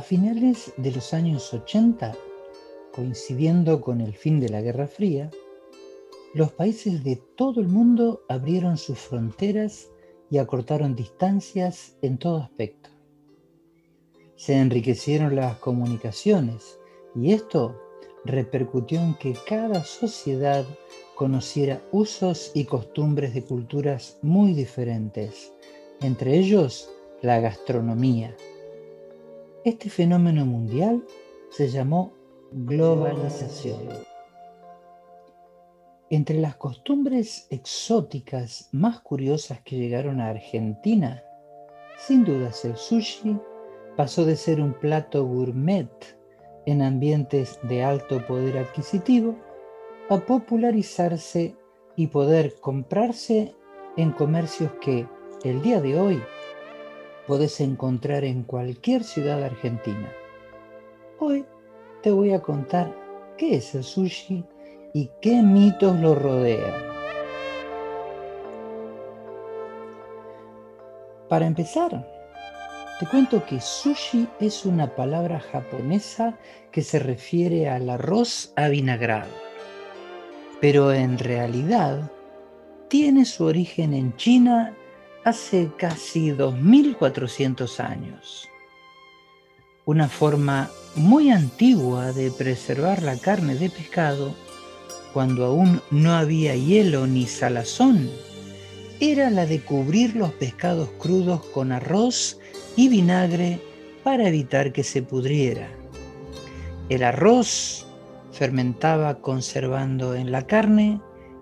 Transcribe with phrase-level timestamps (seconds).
[0.00, 2.16] A finales de los años 80,
[2.90, 5.30] coincidiendo con el fin de la Guerra Fría,
[6.32, 9.90] los países de todo el mundo abrieron sus fronteras
[10.30, 12.88] y acortaron distancias en todo aspecto.
[14.36, 16.78] Se enriquecieron las comunicaciones
[17.14, 17.78] y esto
[18.24, 20.64] repercutió en que cada sociedad
[21.14, 25.52] conociera usos y costumbres de culturas muy diferentes,
[26.00, 26.90] entre ellos
[27.20, 28.34] la gastronomía.
[29.62, 31.04] Este fenómeno mundial
[31.50, 32.14] se llamó
[32.50, 33.90] globalización.
[36.08, 41.22] Entre las costumbres exóticas más curiosas que llegaron a Argentina,
[41.98, 43.38] sin dudas el sushi
[43.98, 45.90] pasó de ser un plato gourmet
[46.64, 49.36] en ambientes de alto poder adquisitivo
[50.08, 51.54] a popularizarse
[51.96, 53.54] y poder comprarse
[53.98, 55.06] en comercios que
[55.44, 56.22] el día de hoy
[57.30, 60.12] podés encontrar en cualquier ciudad argentina.
[61.20, 61.46] Hoy
[62.02, 62.92] te voy a contar
[63.38, 64.44] qué es el sushi
[64.94, 66.74] y qué mitos lo rodean.
[71.28, 72.04] Para empezar,
[72.98, 76.36] te cuento que sushi es una palabra japonesa
[76.72, 79.30] que se refiere al arroz avinagrado,
[80.60, 82.10] pero en realidad
[82.88, 84.74] tiene su origen en China
[85.24, 88.48] hace casi 2400 años.
[89.84, 94.34] Una forma muy antigua de preservar la carne de pescado
[95.12, 98.10] cuando aún no había hielo ni salazón,
[99.00, 102.38] era la de cubrir los pescados crudos con arroz
[102.76, 103.60] y vinagre
[104.04, 105.68] para evitar que se pudriera.
[106.88, 107.86] El arroz
[108.32, 111.00] fermentaba conservando en la carne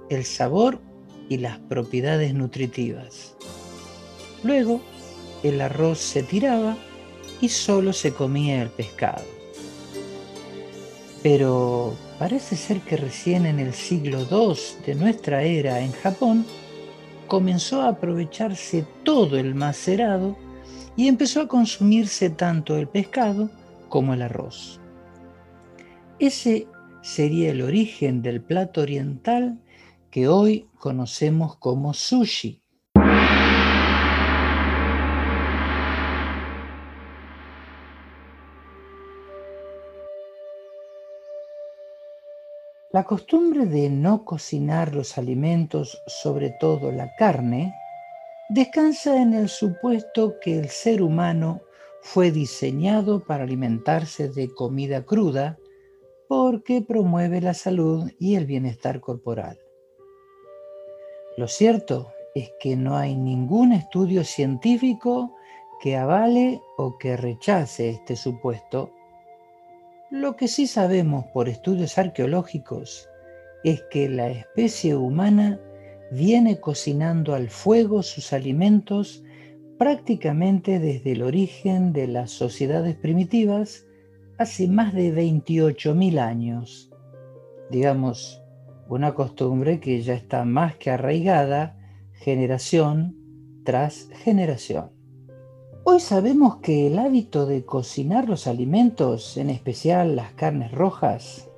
[0.08, 0.80] el sabor
[1.28, 3.36] y las propiedades nutritivas.
[4.42, 4.80] Luego,
[5.42, 6.76] el arroz se tiraba
[7.40, 9.24] y solo se comía el pescado.
[11.22, 16.44] Pero Parece ser que recién en el siglo II de nuestra era en Japón
[17.28, 20.36] comenzó a aprovecharse todo el macerado
[20.96, 23.50] y empezó a consumirse tanto el pescado
[23.88, 24.80] como el arroz.
[26.18, 26.66] Ese
[27.02, 29.60] sería el origen del plato oriental
[30.10, 32.62] que hoy conocemos como sushi.
[42.90, 47.74] La costumbre de no cocinar los alimentos, sobre todo la carne,
[48.48, 51.60] descansa en el supuesto que el ser humano
[52.00, 55.58] fue diseñado para alimentarse de comida cruda
[56.28, 59.58] porque promueve la salud y el bienestar corporal.
[61.36, 65.36] Lo cierto es que no hay ningún estudio científico
[65.78, 68.92] que avale o que rechace este supuesto
[70.10, 73.08] lo que sí sabemos por estudios arqueológicos
[73.62, 75.60] es que la especie humana
[76.10, 79.22] viene cocinando al fuego sus alimentos
[79.78, 83.86] prácticamente desde el origen de las sociedades primitivas
[84.38, 86.90] hace más de 28.000 años.
[87.70, 88.42] Digamos,
[88.88, 91.76] una costumbre que ya está más que arraigada
[92.14, 93.14] generación
[93.64, 94.97] tras generación.
[95.90, 101.48] Hoy sabemos que el hábito de cocinar los alimentos, en especial las carnes rojas,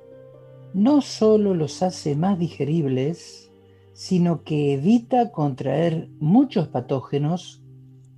[0.73, 3.51] no solo los hace más digeribles,
[3.91, 7.61] sino que evita contraer muchos patógenos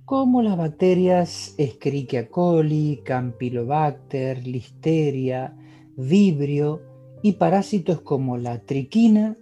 [0.04, 5.56] como las bacterias Escherichia coli, Campylobacter, Listeria,
[5.96, 6.80] Vibrio
[7.24, 9.36] y parásitos como la triquina,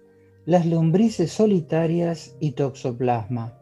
[0.46, 3.61] las lombrices solitarias y Toxoplasma.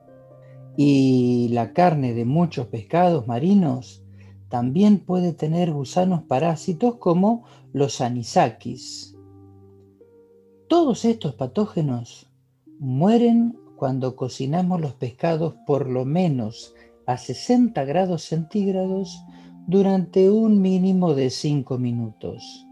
[0.83, 4.03] Y la carne de muchos pescados marinos
[4.49, 7.45] también puede tener gusanos parásitos como
[7.75, 9.15] los anisakis.
[10.69, 12.31] Todos estos patógenos
[12.79, 16.75] mueren cuando cocinamos los pescados por lo menos
[17.05, 19.23] a 60 grados centígrados
[19.67, 22.67] durante un mínimo de 5 minutos.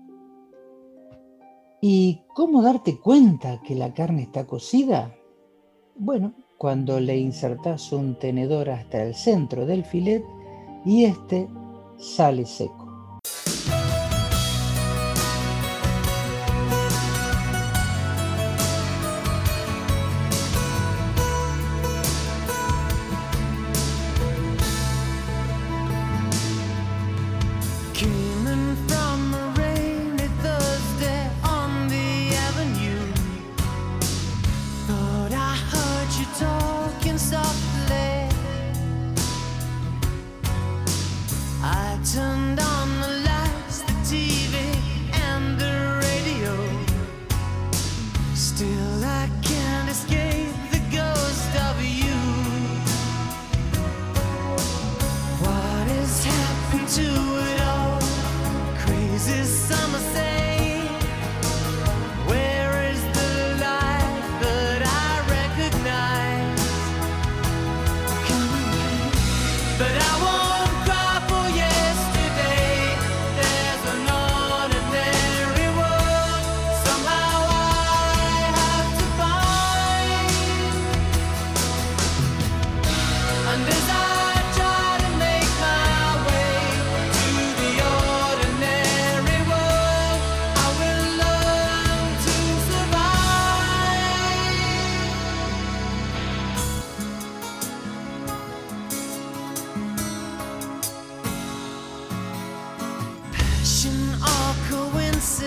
[1.83, 5.15] ¿Y cómo darte cuenta que la carne está cocida?
[5.95, 10.25] Bueno, cuando le insertas un tenedor hasta el centro del filet
[10.85, 11.49] y este
[11.99, 12.89] sale seco.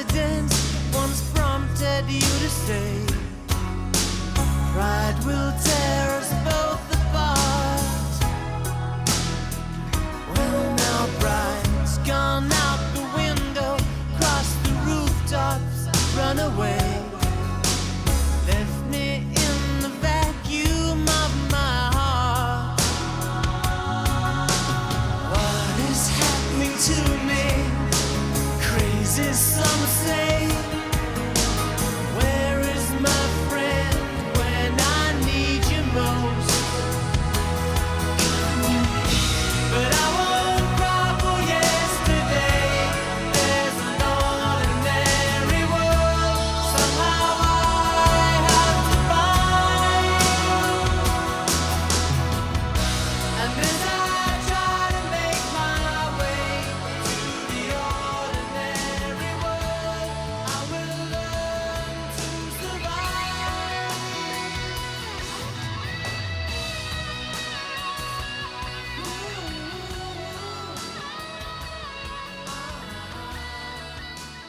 [0.02, 0.52] accident
[0.94, 3.06] once prompted you to stay.
[4.74, 6.01] Pride will tear.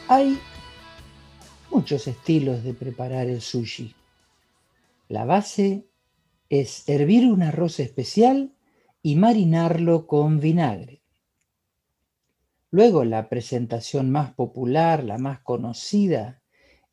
[0.09, 0.37] Hay
[1.71, 3.95] muchos estilos de preparar el sushi.
[5.07, 5.87] La base
[6.49, 8.53] es hervir un arroz especial
[9.01, 11.03] y marinarlo con vinagre.
[12.69, 16.41] Luego la presentación más popular, la más conocida,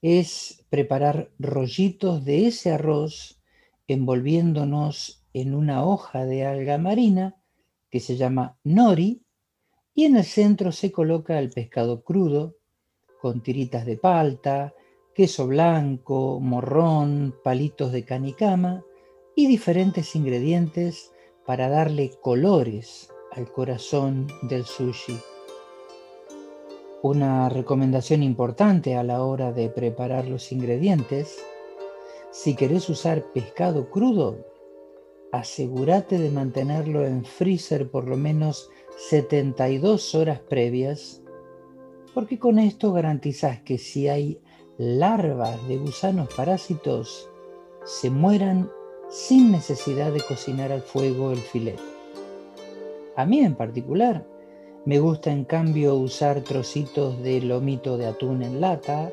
[0.03, 3.43] es preparar rollitos de ese arroz
[3.89, 7.43] envolviéndonos en una hoja de alga marina
[7.91, 9.25] que se llama nori
[9.95, 12.60] y en el centro se coloca el pescado crudo
[13.21, 14.75] con tiritas de palta,
[15.15, 18.85] queso blanco, morrón, palitos de canicama
[19.37, 21.13] y diferentes ingredientes
[21.47, 25.19] para darle colores al corazón del sushi.
[27.03, 31.39] Una recomendación importante a la hora de preparar los ingredientes,
[32.31, 34.47] si querés usar pescado crudo,
[35.33, 38.69] asegúrate de mantenerlo en freezer por lo menos
[39.09, 41.23] 72 horas previas
[42.15, 44.41] porque con esto garantizas que si hay
[44.79, 47.29] larvas de gusanos parásitos,
[47.85, 48.71] se mueran
[49.09, 51.83] sin necesidad de cocinar al fuego el filete.
[53.17, 54.27] A mí en particular,
[54.87, 59.11] me gusta en cambio usar trocitos de lomito de atún en lata,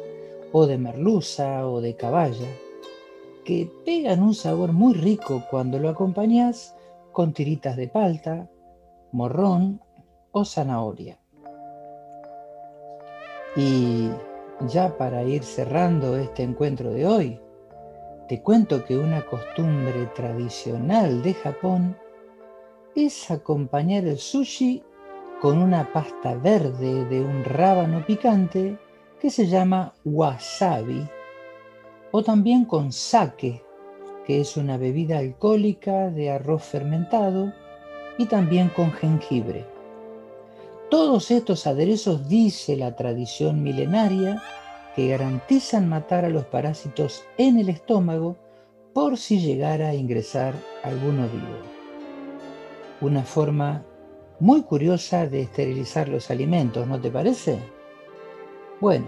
[0.52, 2.48] o de merluza o de caballa,
[3.44, 6.76] que pegan un sabor muy rico cuando lo acompañas
[7.12, 8.50] con tiritas de palta,
[9.12, 9.82] morrón
[10.32, 11.20] o zanahoria.
[13.58, 14.12] Y
[14.68, 17.42] ya para ir cerrando este encuentro de hoy,
[18.30, 21.98] te cuento que una costumbre tradicional de Japón
[22.96, 24.84] es acompañar el sushi
[25.42, 28.78] con una pasta verde de un rábano picante
[29.20, 31.08] que se llama wasabi,
[32.12, 33.64] o también con sake,
[34.28, 37.52] que es una bebida alcohólica de arroz fermentado,
[38.20, 39.77] y también con jengibre.
[40.90, 44.42] Todos estos aderezos, dice la tradición milenaria,
[44.96, 48.38] que garantizan matar a los parásitos en el estómago
[48.94, 51.58] por si llegara a ingresar alguno vivo.
[53.02, 53.86] Una forma
[54.40, 57.60] muy curiosa de esterilizar los alimentos, ¿no te parece?
[58.80, 59.08] Bueno,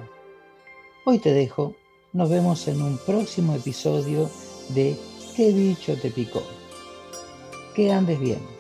[1.05, 1.75] hoy te dejo.
[2.11, 4.29] Nos vemos en un próximo episodio
[4.69, 4.97] de
[5.35, 6.43] ¿Qué bicho te picó?
[7.73, 8.58] Que andes bien.